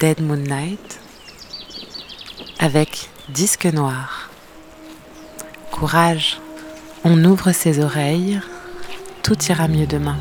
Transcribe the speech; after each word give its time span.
Dead 0.00 0.22
Moonlight 0.22 0.98
avec 2.58 3.10
Disque 3.28 3.66
Noir. 3.66 4.30
Courage, 5.70 6.40
on 7.04 7.22
ouvre 7.22 7.52
ses 7.52 7.84
oreilles, 7.84 8.40
tout 9.22 9.36
ira 9.50 9.68
mieux 9.68 9.86
demain. 9.86 10.16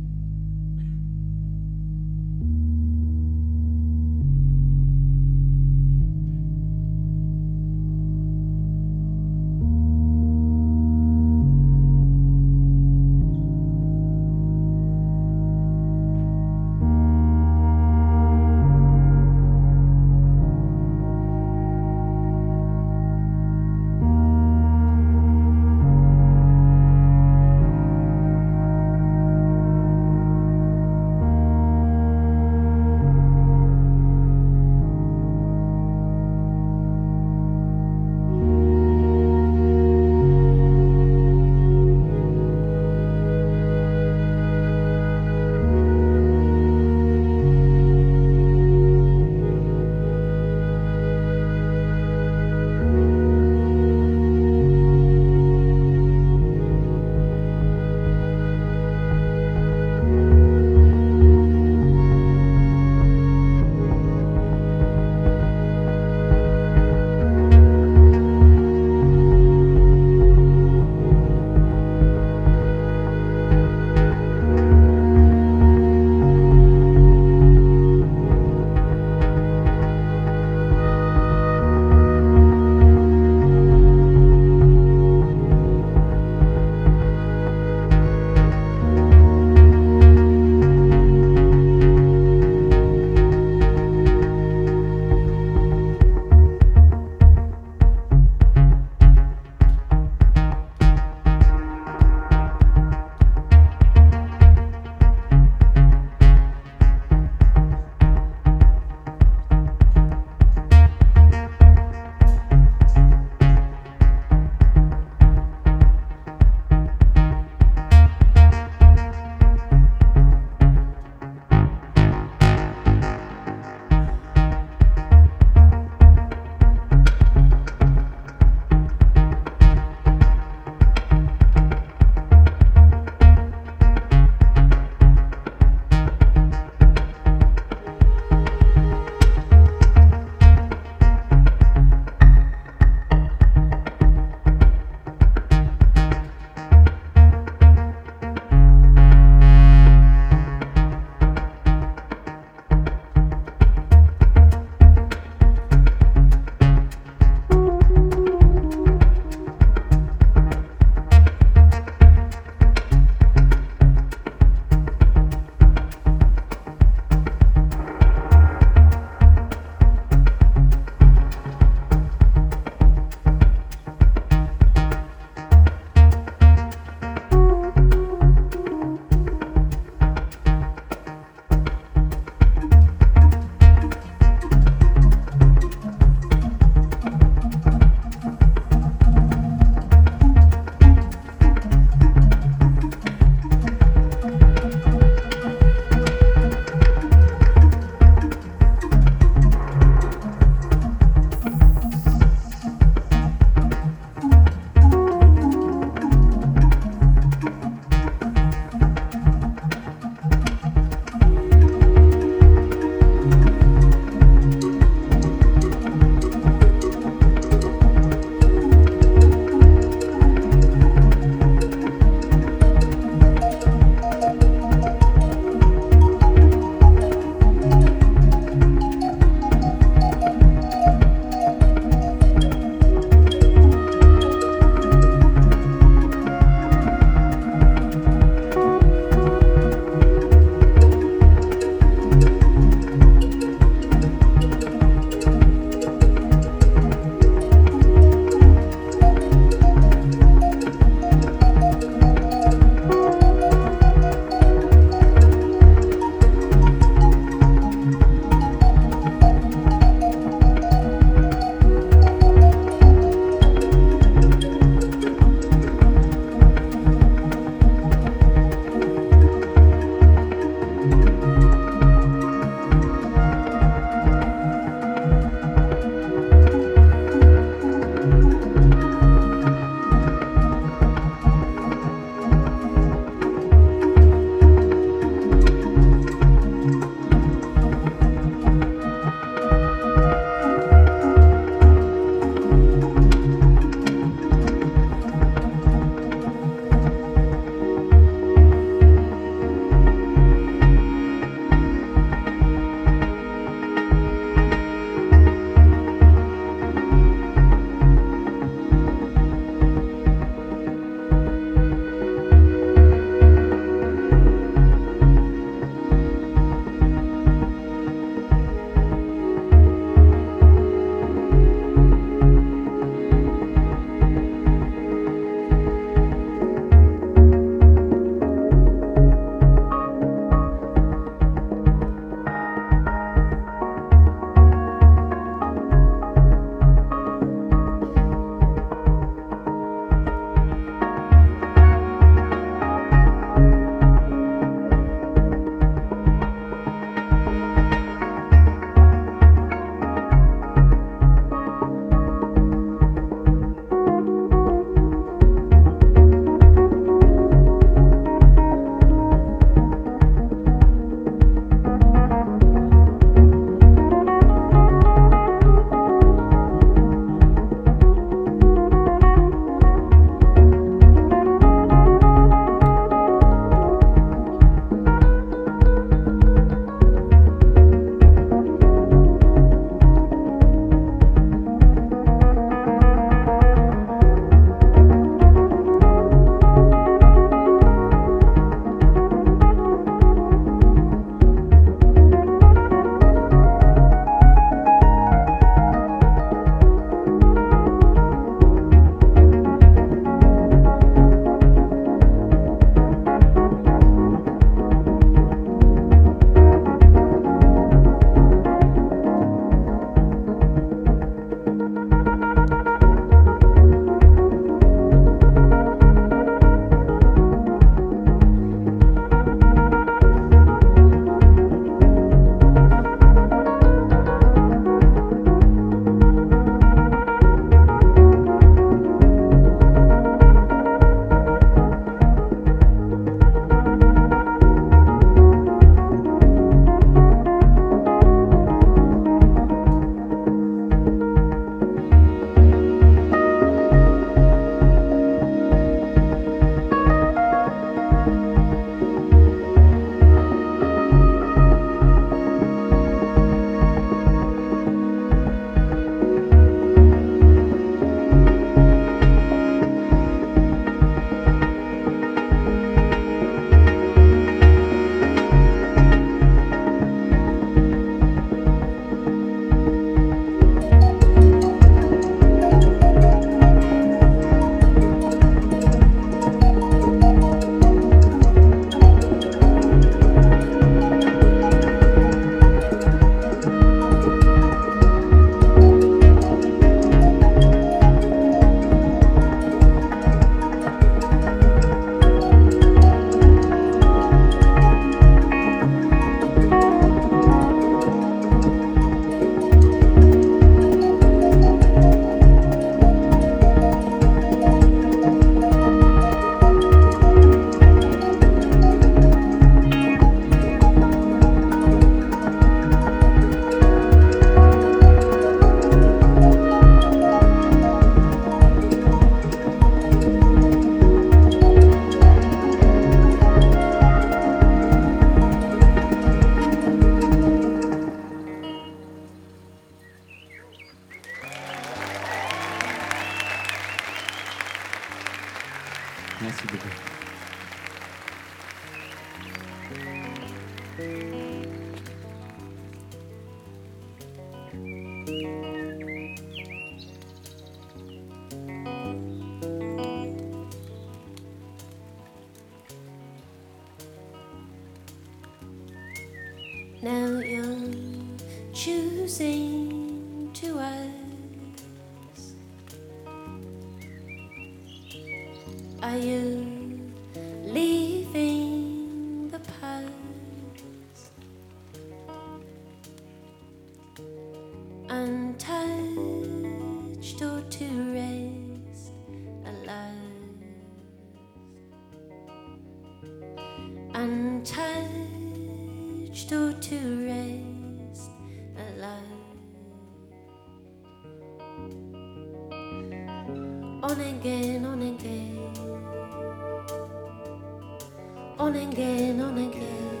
Again, 599.06 599.20
on 599.20 599.38
again. 599.38 600.00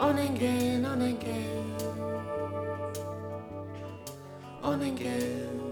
On 0.00 0.18
again, 0.18 0.84
on 0.84 1.02
again. 1.02 1.76
On 4.62 4.82
again. 4.82 5.71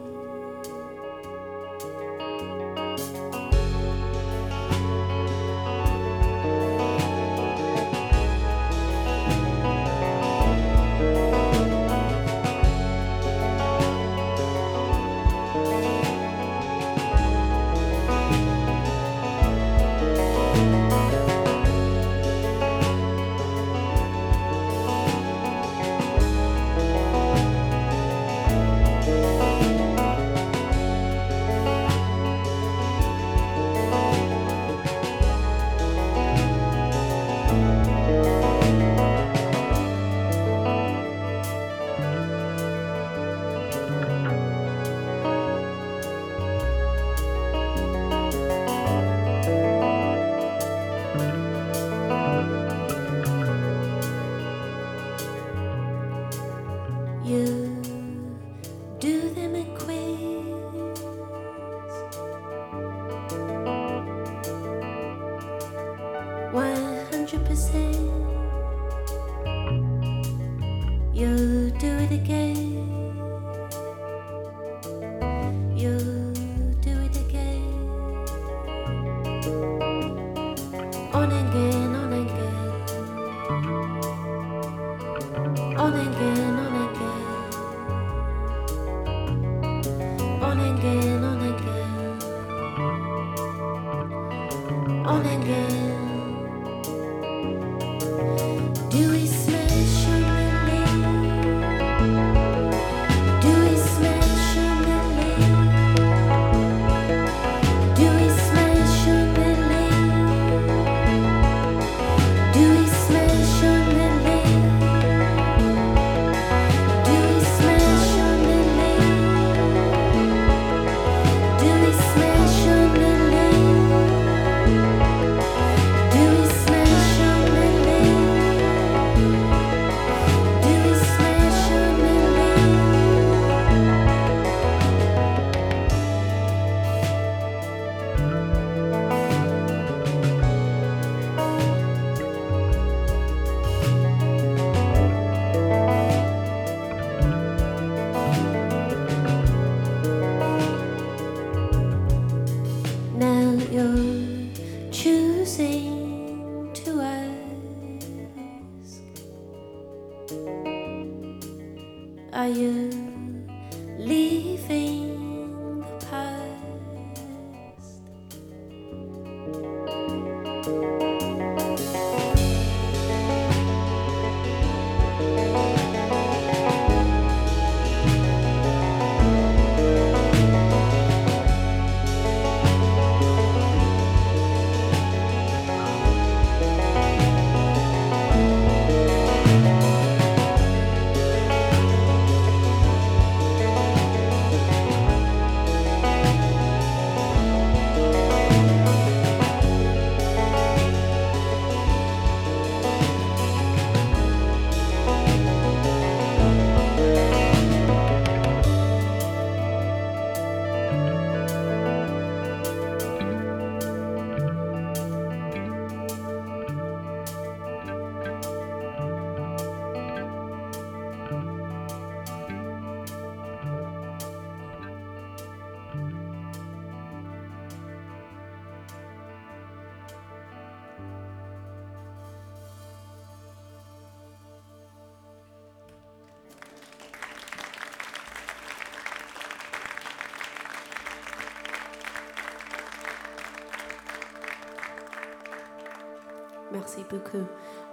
Merci 246.73 247.04
beaucoup. 247.10 247.46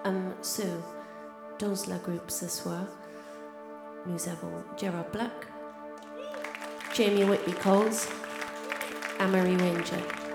Um, 0.05 0.34
so, 0.41 0.63
dans 1.59 1.88
la 1.88 1.97
groupe 1.97 2.30
ce 2.30 2.47
soir, 2.47 2.86
nous 4.05 4.28
avons 4.28 4.63
Gerard 4.78 5.09
Black, 5.11 5.47
Jamie 6.93 7.23
Whitby 7.23 7.53
Coles, 7.53 8.07
Amory 9.19 9.57
Ranger. 9.57 10.26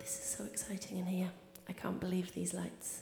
This 0.00 0.18
is 0.18 0.36
so 0.36 0.44
exciting 0.44 0.98
in 0.98 1.06
here. 1.06 1.30
I 1.68 1.72
can't 1.72 2.00
believe 2.00 2.32
these 2.34 2.54
lights. 2.54 3.01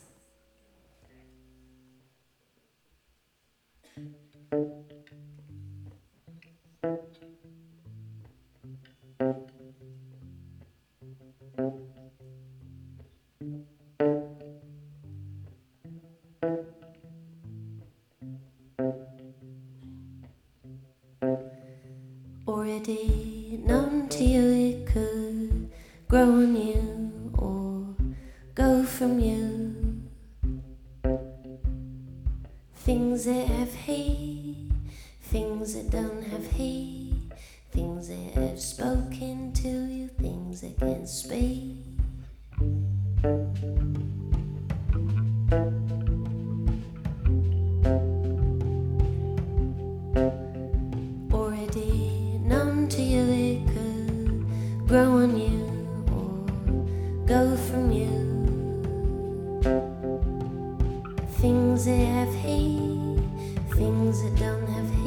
things 64.10 64.22
that 64.24 64.36
don't 64.40 64.66
have 64.66 64.99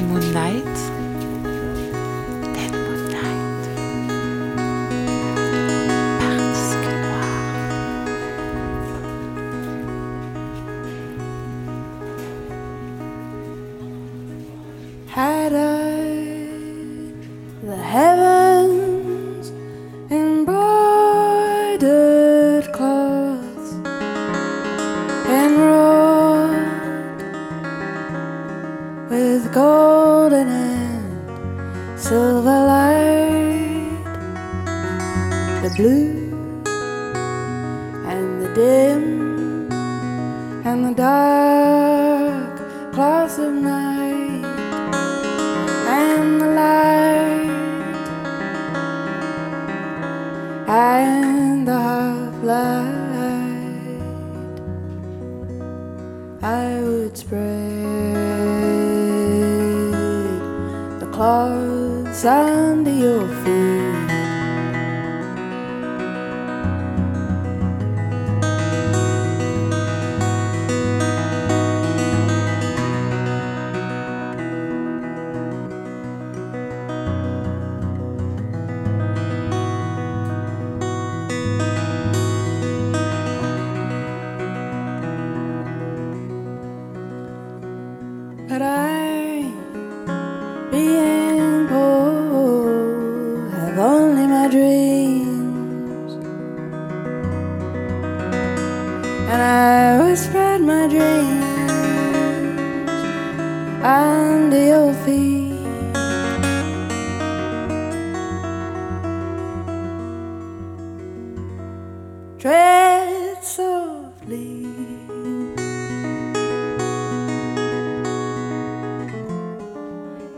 Moonlight. 0.00 0.63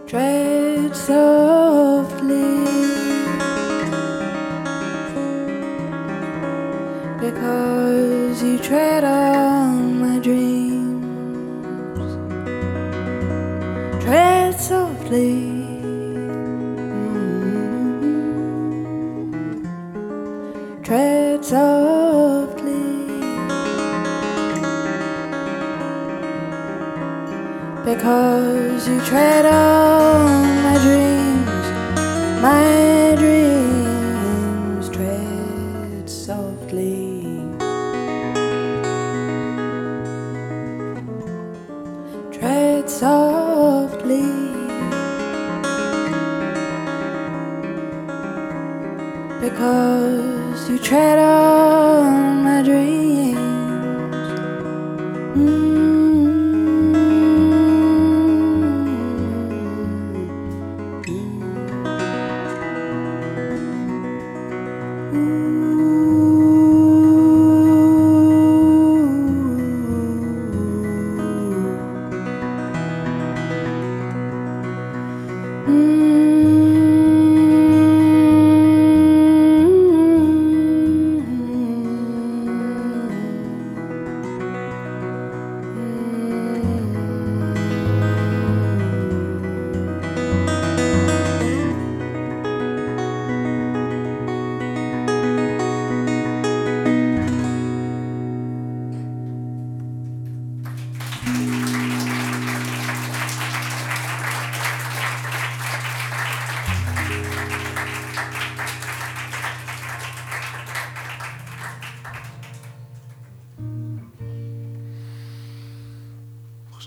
Tread 0.06 0.94
softly. 0.94 2.64
Because 7.20 8.42
you 8.42 8.58
tread 8.58 9.02
on 9.02 9.25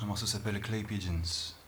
morceau 0.10 0.26
s'appelle 0.26 0.60
Clay 0.60 0.82
Pigeons? 0.82 1.59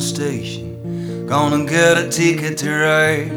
Station. 0.00 1.26
Gonna 1.26 1.64
get 1.64 1.98
a 1.98 2.08
ticket 2.08 2.56
to 2.58 2.70
ride. 2.70 3.28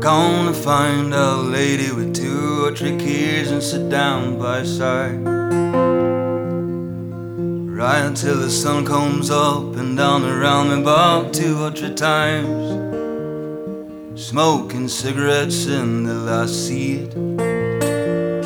Gonna 0.00 0.54
find 0.54 1.12
a 1.12 1.36
lady 1.36 1.90
with 1.90 2.14
two 2.14 2.64
or 2.64 2.74
three 2.74 2.96
kids 2.96 3.50
and 3.50 3.62
sit 3.62 3.88
down 3.88 4.38
by 4.38 4.62
side. 4.62 5.20
Right 7.76 8.04
until 8.04 8.36
the 8.38 8.50
sun 8.50 8.86
comes 8.86 9.30
up 9.30 9.76
and 9.76 9.96
down 9.96 10.24
around 10.24 10.68
me 10.68 10.80
about 10.80 11.34
two 11.34 11.62
or 11.62 11.70
three 11.72 11.94
times. 11.94 12.72
Smoking 14.18 14.88
cigarettes 14.88 15.66
until 15.66 16.28
I 16.28 16.46
see 16.46 17.00
it. 17.00 17.12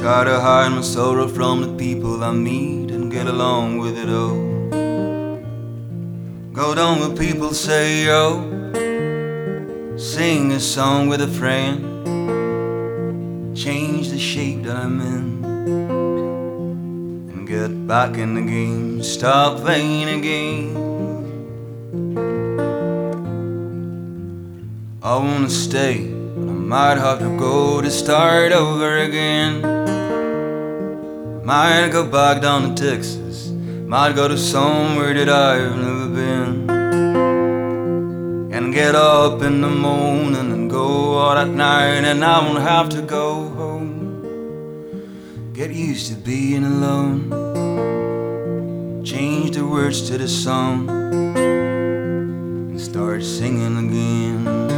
Try 0.00 0.24
to 0.24 0.40
hide 0.40 0.70
my 0.70 0.80
sorrow 0.80 1.28
from 1.28 1.60
the 1.60 1.72
people 1.76 2.24
I 2.24 2.32
meet 2.32 2.90
and 2.90 3.12
get 3.12 3.26
along 3.26 3.78
with 3.78 3.98
it 3.98 4.08
all 4.08 4.39
song 6.90 7.00
where 7.00 7.16
people 7.16 7.52
say, 7.54 8.06
yo. 8.06 8.22
Sing 9.96 10.50
a 10.52 10.58
song 10.58 11.08
with 11.08 11.20
a 11.20 11.28
friend. 11.28 11.78
Change 13.56 14.08
the 14.08 14.18
shape 14.18 14.64
that 14.64 14.76
I'm 14.76 15.00
in. 15.00 15.44
And 17.30 17.46
get 17.46 17.86
back 17.86 18.16
in 18.16 18.34
the 18.34 18.40
game. 18.40 19.02
Stop 19.02 19.60
playing 19.60 20.08
again." 20.18 20.76
I 25.12 25.14
wanna 25.26 25.50
stay, 25.66 25.96
but 26.36 26.48
I 26.56 26.58
might 26.74 26.98
have 27.06 27.18
to 27.26 27.30
go 27.46 27.80
to 27.80 27.90
start 28.02 28.50
over 28.64 28.90
again. 29.08 29.52
Might 31.44 31.90
go 31.98 32.02
back 32.18 32.36
down 32.46 32.60
to 32.66 32.72
Texas. 32.86 33.36
Might 33.94 34.14
go 34.20 34.26
to 34.34 34.38
somewhere 34.54 35.14
that 35.18 35.30
I've 35.46 35.76
never 35.86 36.08
been. 36.20 36.39
Get 38.72 38.94
up 38.94 39.42
in 39.42 39.62
the 39.62 39.68
morning 39.68 40.36
and 40.36 40.70
go 40.70 41.18
out 41.18 41.36
at 41.36 41.48
night, 41.48 42.04
and 42.04 42.24
I 42.24 42.38
won't 42.38 42.62
have 42.62 42.88
to 42.90 43.02
go 43.02 43.48
home. 43.48 45.50
Get 45.52 45.72
used 45.72 46.12
to 46.12 46.14
being 46.14 46.62
alone. 46.62 47.32
Change 49.04 49.56
the 49.56 49.66
words 49.66 50.08
to 50.08 50.18
the 50.18 50.28
song 50.28 50.88
and 50.88 52.80
start 52.80 53.24
singing 53.24 53.76
again. 53.76 54.69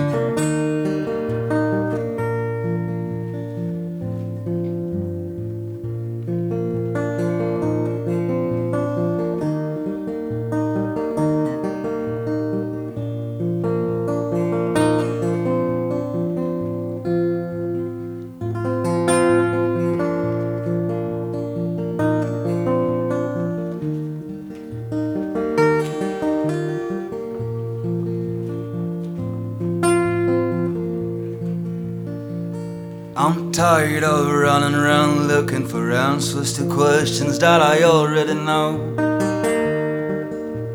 Answers 36.23 36.53
to 36.53 36.65
questions 36.73 37.37
that 37.41 37.61
I 37.61 37.83
already 37.83 38.35
know. 38.35 38.79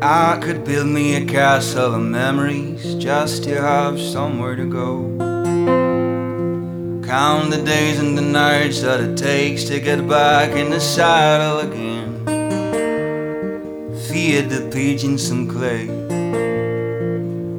I 0.02 0.38
could 0.42 0.62
build 0.62 0.88
me 0.88 1.14
a 1.14 1.24
castle 1.24 1.94
of 1.94 2.02
memories 2.02 2.94
just 2.96 3.44
to 3.44 3.58
have 3.58 3.98
somewhere 3.98 4.56
to 4.56 4.66
go. 4.66 5.16
Count 7.02 7.50
the 7.50 7.62
days 7.64 7.98
and 7.98 8.18
the 8.18 8.28
nights 8.42 8.82
that 8.82 9.00
it 9.00 9.16
takes 9.16 9.64
to 9.64 9.80
get 9.80 10.06
back 10.06 10.50
in 10.50 10.68
the 10.68 10.80
saddle 10.80 11.60
again. 11.60 12.12
Feed 14.06 14.50
the 14.50 14.68
pigeons 14.70 15.26
some 15.26 15.48
clay. 15.48 15.86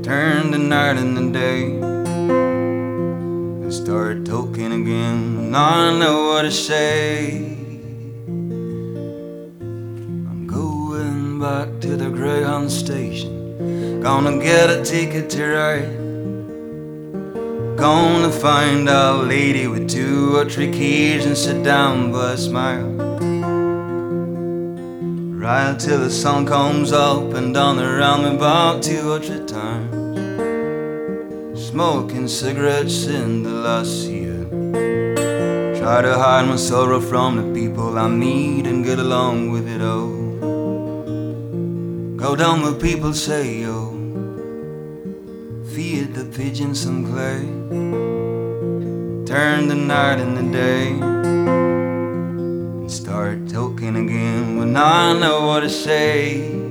Turn 0.03 0.51
the 0.51 0.59
night 0.59 0.97
into 0.97 1.31
day 1.31 1.63
and 3.63 3.73
start 3.73 4.25
talking 4.25 4.73
again. 4.81 5.55
I 5.55 5.89
don't 5.89 5.99
know 5.99 6.27
what 6.27 6.43
to 6.43 6.51
say. 6.51 7.38
Gonna 14.21 14.37
get 14.37 14.69
a 14.69 14.83
ticket 14.83 15.29
to 15.29 15.45
ride. 15.45 15.97
Gonna 17.77 18.29
find 18.29 18.89
a 18.89 19.13
lady 19.13 19.65
with 19.67 19.89
two 19.89 20.35
or 20.35 20.43
three 20.43 20.69
keys 20.73 21.25
and 21.25 21.37
sit 21.37 21.63
down 21.63 22.13
a 22.13 22.35
smile. 22.35 22.89
Right 25.39 25.79
till 25.79 25.99
the 25.99 26.09
sun 26.09 26.45
comes 26.45 26.91
up 26.91 27.33
and 27.33 27.53
down 27.53 27.79
around 27.79 28.23
me 28.23 28.35
about 28.35 28.83
two 28.83 29.09
or 29.09 29.19
three 29.21 29.45
times 29.45 29.95
smoking 31.69 32.27
cigarettes 32.27 33.05
in 33.05 33.43
the 33.43 33.53
last 33.67 34.05
year. 34.05 34.43
Try 35.79 36.01
to 36.01 36.17
hide 36.17 36.45
my 36.45 36.57
sorrow 36.57 36.99
from 36.99 37.37
the 37.37 37.53
people 37.57 37.97
I 37.97 38.09
meet 38.09 38.67
and 38.67 38.83
get 38.83 38.99
along 38.99 39.51
with 39.51 39.65
it 39.69 39.81
all. 39.81 40.19
Go 42.17 42.35
down 42.35 42.63
where 42.63 42.73
people 42.73 43.13
say, 43.13 43.61
yo, 43.61 43.88
feed 45.89 46.13
the 46.13 46.25
pigeons 46.37 46.81
some 46.81 47.03
clay. 47.03 47.41
Turn 49.25 49.67
the 49.67 49.75
night 49.75 50.19
into 50.19 50.51
day 50.51 50.89
and 52.79 52.91
start 52.91 53.49
talking 53.49 53.95
again 53.95 54.57
when 54.57 54.75
I 54.77 55.17
know 55.19 55.47
what 55.47 55.61
to 55.61 55.69
say. 55.69 56.68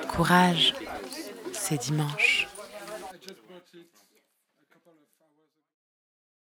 courage, 0.08 0.74
c'est 1.54 1.78
dimanche. 1.78 2.48